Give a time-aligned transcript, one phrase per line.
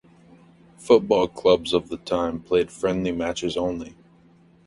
[0.79, 3.95] Football clubs of the time played friendly matches only.